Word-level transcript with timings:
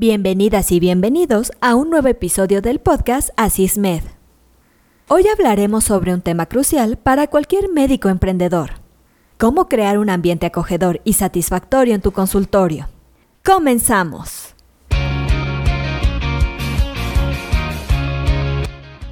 Bienvenidas 0.00 0.70
y 0.70 0.78
bienvenidos 0.78 1.50
a 1.60 1.74
un 1.74 1.90
nuevo 1.90 2.06
episodio 2.06 2.62
del 2.62 2.78
podcast 2.78 3.30
Asismed. 3.36 4.04
Hoy 5.08 5.26
hablaremos 5.26 5.82
sobre 5.82 6.14
un 6.14 6.20
tema 6.20 6.46
crucial 6.46 6.98
para 6.98 7.26
cualquier 7.26 7.68
médico 7.68 8.08
emprendedor. 8.08 8.74
Cómo 9.38 9.66
crear 9.66 9.98
un 9.98 10.08
ambiente 10.08 10.46
acogedor 10.46 11.00
y 11.02 11.14
satisfactorio 11.14 11.96
en 11.96 12.00
tu 12.00 12.12
consultorio. 12.12 12.88
Comenzamos. 13.44 14.54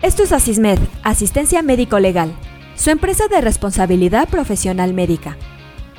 Esto 0.00 0.22
es 0.22 0.30
Asismed, 0.30 0.78
Asistencia 1.02 1.60
Médico 1.62 1.98
Legal, 1.98 2.32
su 2.76 2.90
empresa 2.90 3.26
de 3.26 3.40
responsabilidad 3.40 4.28
profesional 4.28 4.94
médica 4.94 5.36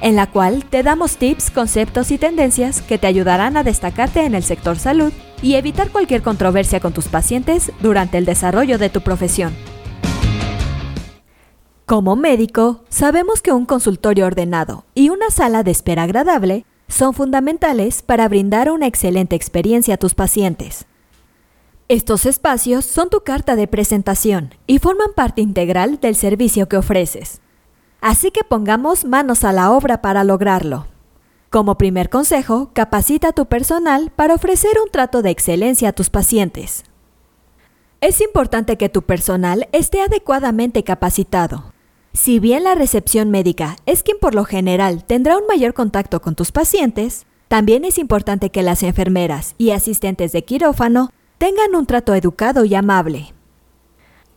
en 0.01 0.15
la 0.15 0.27
cual 0.27 0.65
te 0.65 0.83
damos 0.83 1.17
tips, 1.17 1.51
conceptos 1.51 2.11
y 2.11 2.17
tendencias 2.17 2.81
que 2.81 2.97
te 2.97 3.07
ayudarán 3.07 3.57
a 3.57 3.63
destacarte 3.63 4.25
en 4.25 4.35
el 4.35 4.43
sector 4.43 4.77
salud 4.77 5.11
y 5.41 5.55
evitar 5.55 5.89
cualquier 5.89 6.21
controversia 6.21 6.79
con 6.79 6.93
tus 6.93 7.07
pacientes 7.07 7.71
durante 7.81 8.17
el 8.17 8.25
desarrollo 8.25 8.77
de 8.77 8.89
tu 8.89 9.01
profesión. 9.01 9.53
Como 11.85 12.15
médico, 12.15 12.83
sabemos 12.89 13.41
que 13.41 13.51
un 13.51 13.65
consultorio 13.65 14.27
ordenado 14.27 14.85
y 14.93 15.09
una 15.09 15.31
sala 15.31 15.63
de 15.63 15.71
espera 15.71 16.03
agradable 16.03 16.65
son 16.87 17.13
fundamentales 17.13 18.01
para 18.01 18.27
brindar 18.27 18.69
una 18.69 18.87
excelente 18.87 19.35
experiencia 19.35 19.95
a 19.95 19.97
tus 19.97 20.13
pacientes. 20.13 20.85
Estos 21.87 22.27
espacios 22.27 22.85
son 22.85 23.09
tu 23.09 23.21
carta 23.21 23.55
de 23.55 23.67
presentación 23.67 24.53
y 24.67 24.77
forman 24.77 25.13
parte 25.15 25.41
integral 25.41 25.99
del 25.99 26.15
servicio 26.15 26.69
que 26.69 26.77
ofreces. 26.77 27.41
Así 28.01 28.31
que 28.31 28.43
pongamos 28.43 29.05
manos 29.05 29.43
a 29.43 29.51
la 29.51 29.71
obra 29.71 30.01
para 30.01 30.23
lograrlo. 30.23 30.87
Como 31.49 31.77
primer 31.77 32.09
consejo, 32.09 32.69
capacita 32.73 33.29
a 33.29 33.33
tu 33.33 33.47
personal 33.47 34.11
para 34.15 34.35
ofrecer 34.35 34.71
un 34.83 34.91
trato 34.91 35.21
de 35.21 35.31
excelencia 35.31 35.89
a 35.89 35.93
tus 35.93 36.09
pacientes. 36.09 36.83
Es 38.01 38.21
importante 38.21 38.77
que 38.77 38.87
tu 38.87 39.01
personal 39.01 39.67
esté 39.71 40.01
adecuadamente 40.01 40.83
capacitado. 40.83 41.73
Si 42.13 42.39
bien 42.39 42.63
la 42.63 42.75
recepción 42.75 43.29
médica 43.29 43.75
es 43.85 44.03
quien 44.03 44.17
por 44.19 44.35
lo 44.35 44.45
general 44.45 45.03
tendrá 45.03 45.37
un 45.37 45.47
mayor 45.47 45.73
contacto 45.73 46.21
con 46.21 46.35
tus 46.35 46.51
pacientes, 46.51 47.25
también 47.49 47.83
es 47.83 47.97
importante 47.97 48.51
que 48.51 48.63
las 48.63 48.83
enfermeras 48.83 49.55
y 49.57 49.71
asistentes 49.71 50.31
de 50.31 50.45
quirófano 50.45 51.09
tengan 51.39 51.75
un 51.75 51.85
trato 51.85 52.13
educado 52.13 52.63
y 52.63 52.75
amable. 52.75 53.33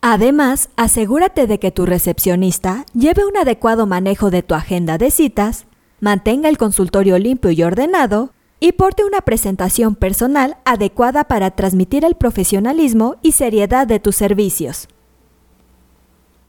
Además, 0.04 0.68
asegúrate 0.74 1.46
de 1.46 1.60
que 1.60 1.70
tu 1.70 1.86
recepcionista 1.86 2.84
lleve 2.92 3.24
un 3.24 3.36
adecuado 3.36 3.86
manejo 3.86 4.30
de 4.30 4.42
tu 4.42 4.56
agenda 4.56 4.98
de 4.98 5.12
citas, 5.12 5.66
mantenga 6.00 6.48
el 6.48 6.58
consultorio 6.58 7.20
limpio 7.20 7.52
y 7.52 7.62
ordenado, 7.62 8.32
y 8.58 8.72
porte 8.72 9.04
una 9.04 9.20
presentación 9.20 9.94
personal 9.94 10.56
adecuada 10.64 11.24
para 11.24 11.52
transmitir 11.52 12.04
el 12.04 12.16
profesionalismo 12.16 13.16
y 13.22 13.32
seriedad 13.32 13.86
de 13.86 14.00
tus 14.00 14.16
servicios. 14.16 14.88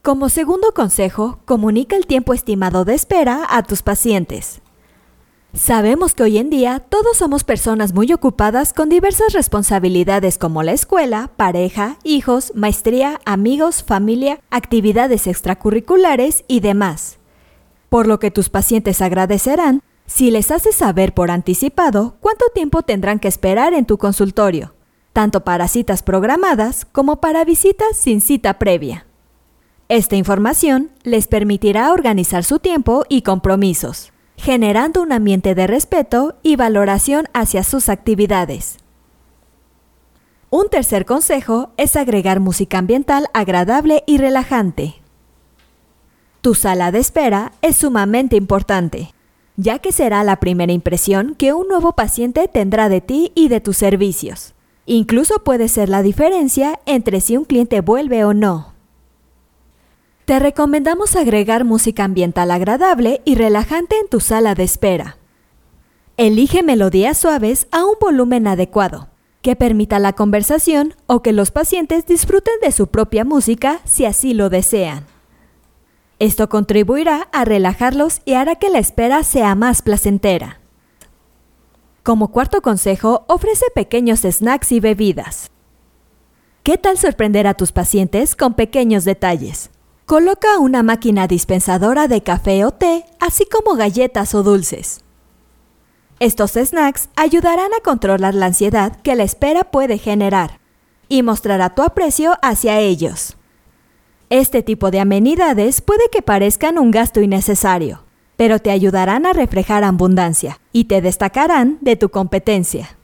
Como 0.02 0.28
segundo 0.28 0.72
consejo, 0.74 1.38
comunica 1.44 1.94
el 1.96 2.06
tiempo 2.06 2.34
estimado 2.34 2.84
de 2.84 2.94
espera 2.94 3.46
a 3.48 3.62
tus 3.62 3.82
pacientes. 3.82 4.62
Sabemos 5.54 6.16
que 6.16 6.24
hoy 6.24 6.38
en 6.38 6.50
día 6.50 6.80
todos 6.80 7.16
somos 7.16 7.44
personas 7.44 7.94
muy 7.94 8.12
ocupadas 8.12 8.72
con 8.72 8.88
diversas 8.88 9.32
responsabilidades 9.32 10.36
como 10.36 10.64
la 10.64 10.72
escuela, 10.72 11.30
pareja, 11.36 11.96
hijos, 12.02 12.50
maestría, 12.56 13.20
amigos, 13.24 13.84
familia, 13.84 14.40
actividades 14.50 15.28
extracurriculares 15.28 16.44
y 16.48 16.58
demás. 16.58 17.18
Por 17.88 18.08
lo 18.08 18.18
que 18.18 18.32
tus 18.32 18.48
pacientes 18.48 19.00
agradecerán 19.00 19.80
si 20.06 20.32
les 20.32 20.50
haces 20.50 20.74
saber 20.74 21.14
por 21.14 21.30
anticipado 21.30 22.16
cuánto 22.18 22.46
tiempo 22.52 22.82
tendrán 22.82 23.20
que 23.20 23.28
esperar 23.28 23.74
en 23.74 23.86
tu 23.86 23.96
consultorio, 23.96 24.74
tanto 25.12 25.44
para 25.44 25.68
citas 25.68 26.02
programadas 26.02 26.84
como 26.84 27.20
para 27.20 27.44
visitas 27.44 27.96
sin 27.96 28.20
cita 28.20 28.58
previa. 28.58 29.06
Esta 29.88 30.16
información 30.16 30.90
les 31.04 31.28
permitirá 31.28 31.92
organizar 31.92 32.42
su 32.42 32.58
tiempo 32.58 33.04
y 33.08 33.22
compromisos 33.22 34.13
generando 34.36 35.02
un 35.02 35.12
ambiente 35.12 35.54
de 35.54 35.66
respeto 35.66 36.36
y 36.42 36.56
valoración 36.56 37.26
hacia 37.32 37.62
sus 37.62 37.88
actividades. 37.88 38.78
Un 40.50 40.68
tercer 40.68 41.04
consejo 41.04 41.70
es 41.76 41.96
agregar 41.96 42.40
música 42.40 42.78
ambiental 42.78 43.26
agradable 43.34 44.04
y 44.06 44.18
relajante. 44.18 44.96
Tu 46.42 46.54
sala 46.54 46.92
de 46.92 46.98
espera 46.98 47.52
es 47.62 47.76
sumamente 47.76 48.36
importante, 48.36 49.14
ya 49.56 49.78
que 49.78 49.92
será 49.92 50.22
la 50.24 50.36
primera 50.36 50.72
impresión 50.72 51.34
que 51.36 51.52
un 51.52 51.68
nuevo 51.68 51.92
paciente 51.92 52.48
tendrá 52.48 52.88
de 52.88 53.00
ti 53.00 53.32
y 53.34 53.48
de 53.48 53.60
tus 53.60 53.78
servicios. 53.78 54.54
Incluso 54.86 55.42
puede 55.42 55.68
ser 55.68 55.88
la 55.88 56.02
diferencia 56.02 56.78
entre 56.84 57.20
si 57.20 57.36
un 57.36 57.46
cliente 57.46 57.80
vuelve 57.80 58.24
o 58.24 58.34
no. 58.34 58.73
Te 60.24 60.38
recomendamos 60.38 61.16
agregar 61.16 61.64
música 61.64 62.04
ambiental 62.04 62.50
agradable 62.50 63.20
y 63.26 63.34
relajante 63.34 63.96
en 63.98 64.08
tu 64.08 64.20
sala 64.20 64.54
de 64.54 64.62
espera. 64.62 65.18
Elige 66.16 66.62
melodías 66.62 67.18
suaves 67.18 67.66
a 67.72 67.84
un 67.84 67.96
volumen 68.00 68.46
adecuado, 68.46 69.08
que 69.42 69.54
permita 69.54 69.98
la 69.98 70.14
conversación 70.14 70.94
o 71.06 71.20
que 71.20 71.34
los 71.34 71.50
pacientes 71.50 72.06
disfruten 72.06 72.54
de 72.62 72.72
su 72.72 72.86
propia 72.86 73.26
música 73.26 73.80
si 73.84 74.06
así 74.06 74.32
lo 74.32 74.48
desean. 74.48 75.04
Esto 76.18 76.48
contribuirá 76.48 77.28
a 77.32 77.44
relajarlos 77.44 78.22
y 78.24 78.32
hará 78.32 78.54
que 78.54 78.70
la 78.70 78.78
espera 78.78 79.24
sea 79.24 79.54
más 79.54 79.82
placentera. 79.82 80.60
Como 82.02 82.28
cuarto 82.28 82.62
consejo, 82.62 83.26
ofrece 83.28 83.66
pequeños 83.74 84.20
snacks 84.20 84.72
y 84.72 84.80
bebidas. 84.80 85.50
¿Qué 86.62 86.78
tal 86.78 86.96
sorprender 86.96 87.46
a 87.46 87.54
tus 87.54 87.72
pacientes 87.72 88.34
con 88.36 88.54
pequeños 88.54 89.04
detalles? 89.04 89.70
Coloca 90.06 90.58
una 90.58 90.82
máquina 90.82 91.26
dispensadora 91.26 92.08
de 92.08 92.22
café 92.22 92.66
o 92.66 92.72
té, 92.72 93.06
así 93.20 93.46
como 93.46 93.74
galletas 93.74 94.34
o 94.34 94.42
dulces. 94.42 95.00
Estos 96.20 96.52
snacks 96.52 97.08
ayudarán 97.16 97.72
a 97.72 97.82
controlar 97.82 98.34
la 98.34 98.46
ansiedad 98.46 99.00
que 99.00 99.14
la 99.14 99.22
espera 99.22 99.64
puede 99.64 99.96
generar 99.96 100.60
y 101.08 101.22
mostrará 101.22 101.74
tu 101.74 101.82
aprecio 101.82 102.36
hacia 102.42 102.80
ellos. 102.80 103.38
Este 104.28 104.62
tipo 104.62 104.90
de 104.90 105.00
amenidades 105.00 105.80
puede 105.80 106.10
que 106.12 106.20
parezcan 106.20 106.78
un 106.78 106.90
gasto 106.90 107.22
innecesario, 107.22 108.04
pero 108.36 108.58
te 108.58 108.70
ayudarán 108.70 109.24
a 109.24 109.32
reflejar 109.32 109.84
abundancia 109.84 110.60
y 110.70 110.84
te 110.84 111.00
destacarán 111.00 111.78
de 111.80 111.96
tu 111.96 112.10
competencia. 112.10 112.98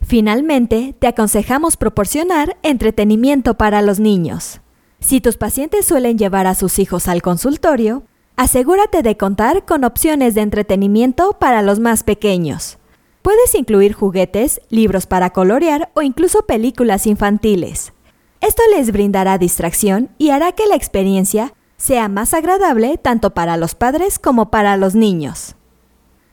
Finalmente, 0.00 0.94
te 0.98 1.06
aconsejamos 1.06 1.76
proporcionar 1.76 2.56
entretenimiento 2.62 3.58
para 3.58 3.82
los 3.82 4.00
niños. 4.00 4.62
Si 5.00 5.20
tus 5.20 5.36
pacientes 5.36 5.86
suelen 5.86 6.18
llevar 6.18 6.46
a 6.46 6.54
sus 6.54 6.78
hijos 6.78 7.06
al 7.08 7.22
consultorio, 7.22 8.02
asegúrate 8.36 9.02
de 9.02 9.16
contar 9.16 9.64
con 9.64 9.84
opciones 9.84 10.34
de 10.34 10.40
entretenimiento 10.40 11.34
para 11.38 11.62
los 11.62 11.78
más 11.78 12.02
pequeños. 12.02 12.78
Puedes 13.22 13.54
incluir 13.54 13.92
juguetes, 13.92 14.60
libros 14.70 15.06
para 15.06 15.30
colorear 15.30 15.90
o 15.94 16.02
incluso 16.02 16.42
películas 16.42 17.06
infantiles. 17.06 17.92
Esto 18.40 18.62
les 18.74 18.92
brindará 18.92 19.38
distracción 19.38 20.10
y 20.18 20.30
hará 20.30 20.52
que 20.52 20.66
la 20.66 20.76
experiencia 20.76 21.54
sea 21.76 22.08
más 22.08 22.34
agradable 22.34 22.98
tanto 22.98 23.30
para 23.30 23.56
los 23.56 23.74
padres 23.74 24.18
como 24.18 24.50
para 24.50 24.76
los 24.76 24.94
niños. 24.94 25.54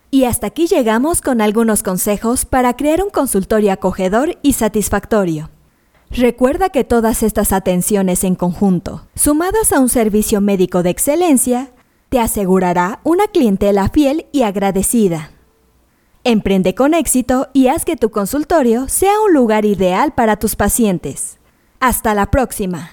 Y 0.09 0.25
hasta 0.25 0.47
aquí 0.47 0.67
llegamos 0.67 1.21
con 1.21 1.41
algunos 1.41 1.83
consejos 1.83 2.45
para 2.45 2.75
crear 2.75 3.03
un 3.03 3.09
consultorio 3.09 3.71
acogedor 3.71 4.37
y 4.41 4.53
satisfactorio. 4.53 5.49
Recuerda 6.11 6.69
que 6.69 6.83
todas 6.83 7.23
estas 7.23 7.51
atenciones 7.51 8.23
en 8.23 8.35
conjunto, 8.35 9.07
sumadas 9.15 9.73
a 9.73 9.79
un 9.79 9.89
servicio 9.89 10.39
médico 10.39 10.83
de 10.83 10.91
excelencia, 10.91 11.71
te 12.09 12.19
asegurará 12.19 12.99
una 13.03 13.27
clientela 13.27 13.89
fiel 13.89 14.27
y 14.31 14.43
agradecida. 14.43 15.31
Emprende 16.23 16.73
con 16.73 16.93
éxito 16.93 17.49
y 17.53 17.67
haz 17.67 17.85
que 17.85 17.97
tu 17.97 18.09
consultorio 18.09 18.87
sea 18.87 19.13
un 19.25 19.33
lugar 19.33 19.65
ideal 19.65 20.13
para 20.13 20.37
tus 20.37 20.55
pacientes. 20.55 21.37
Hasta 21.79 22.15
la 22.15 22.31
próxima. 22.31 22.91